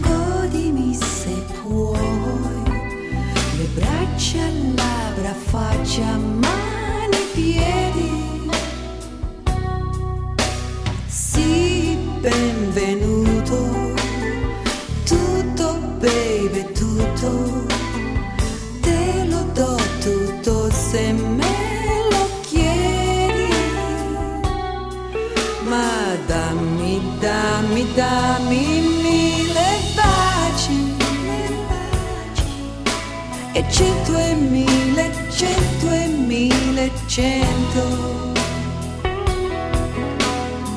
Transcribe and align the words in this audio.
godimi 0.00 0.94
se 0.94 1.34
puoi, 1.62 2.62
le 3.58 3.66
braccia, 3.74 4.44
labbra, 4.76 5.34
faccia, 5.34 6.16
mani, 6.16 7.20
piedi. 7.34 8.50
Sì, 11.06 11.96
benvenuto, 12.20 13.94
tutto 15.04 15.78
baby, 15.98 16.72
tutto, 16.72 17.66
te 18.80 19.24
lo 19.28 19.42
do 19.52 19.76
tutto 20.00 20.70
se 20.70 21.12
dammi, 27.00 27.18
dammi, 27.20 27.86
dammi 27.94 28.80
mille 29.02 29.68
baci. 29.96 30.78
E 33.52 33.64
cento 33.70 34.16
e 34.16 34.34
mille, 34.34 35.10
cento 35.30 35.90
e 35.90 36.06
mille, 36.06 36.90
cento. 37.06 38.28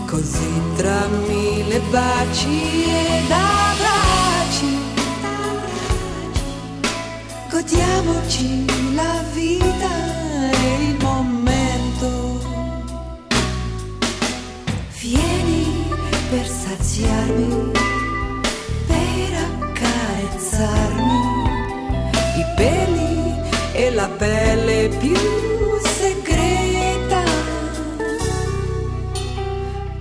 Così 0.09 0.62
tra 0.76 1.08
mille 1.28 1.80
baci 1.91 2.84
ed 2.84 3.31
abbracci. 3.31 4.78
Godiamoci 7.50 8.66
la 8.95 9.23
vita 9.34 10.03
per 16.94 17.02
saziarmi, 17.02 17.72
per 18.86 19.33
accarezzarmi. 19.61 21.22
I 22.38 22.45
peli 22.55 23.33
e 23.73 23.91
la 23.91 24.08
pelle 24.09 24.89
più 25.00 25.17
segreta. 25.97 27.23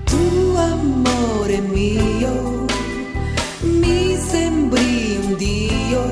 Tu 0.05 0.55
amore 0.57 1.61
mio 1.61 2.67
mi 3.61 4.17
sembri 4.17 5.19
un 5.23 5.35
dio 5.37 6.03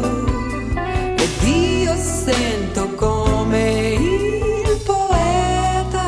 ed 1.17 1.42
io 1.47 1.94
sento 1.97 2.89
come 2.94 3.97
il 3.98 4.81
poeta. 4.84 6.05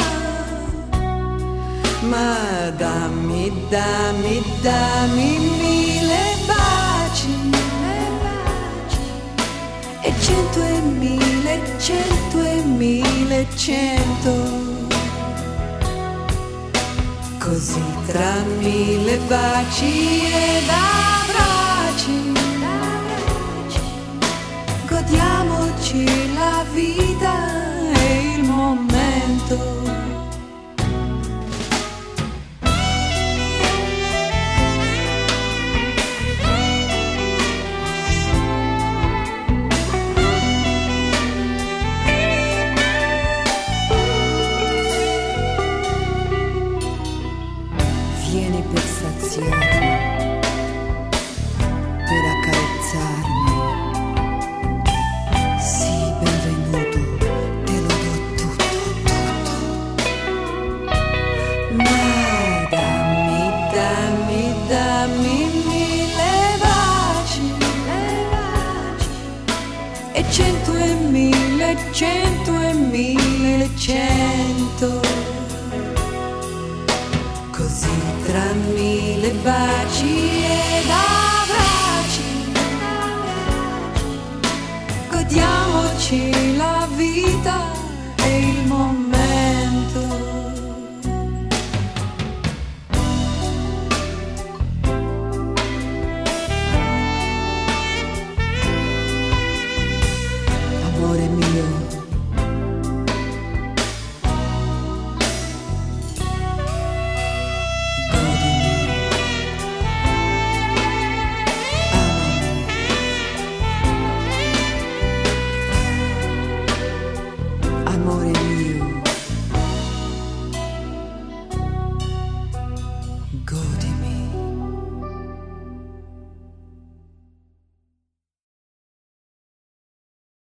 Ma 2.08 2.70
dammi 3.70 4.42
dammi 4.62 5.38
mille 5.60 6.24
baci 6.48 7.36
e 10.02 10.12
cento 10.20 10.60
e 10.62 10.80
mille 10.80 11.54
cento 11.78 12.42
e 12.42 12.62
mille 12.64 13.46
cento. 13.56 14.34
Così 17.38 17.82
tra 18.06 18.34
mille 18.58 19.18
baci 19.26 20.22
ed 20.24 20.68
abbracci 20.68 22.32
Godiamoci 24.88 26.04
la 26.34 26.64
vita 26.72 27.34
e 27.94 28.34
il 28.36 28.44
momento 28.44 29.56
cento 70.32 70.74
e 70.78 70.94
mille, 70.94 71.76
cento 71.92 72.58
e 72.58 72.72
mille, 72.72 73.68
cento. 73.76 75.00
Così 77.50 77.90
tra 78.24 78.52
mille 78.74 79.30
baci 79.42 80.42
ed 80.42 80.88
abbracci 80.88 82.30
Godiamoci 85.10 86.41